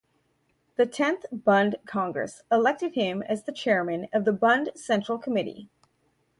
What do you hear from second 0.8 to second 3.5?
tenth Bund congress elected him as